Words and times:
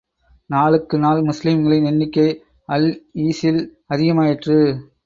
நாளுக்கு 0.49 0.97
நாள் 0.99 1.21
முஸ்லிம்களின் 1.21 1.85
எண்ணிக்கை 1.85 2.27
அல் 2.65 2.89
ஈஸில் 3.27 3.61
அதிகமாயிற்று. 3.89 4.59